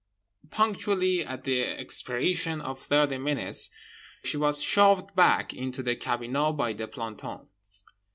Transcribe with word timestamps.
Punctually 0.49 1.23
at 1.23 1.43
the 1.43 1.59
expiration 1.63 2.59
of 2.59 2.79
thirty 2.79 3.19
minutes 3.19 3.69
she 4.23 4.35
was 4.35 4.59
shoved 4.59 5.15
back 5.15 5.53
into 5.53 5.83
the 5.83 5.95
cabinot 5.95 6.53
by 6.57 6.73
the 6.73 6.87
plantons. 6.87 7.83